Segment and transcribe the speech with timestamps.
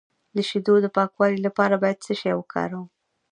[0.35, 2.87] د شیدو د پاکوالي لپاره باید څه شی وکاروم؟